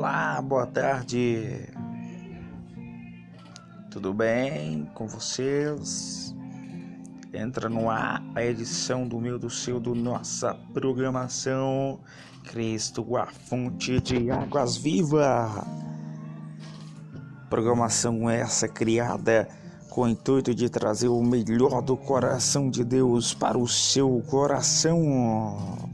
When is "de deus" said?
22.70-23.34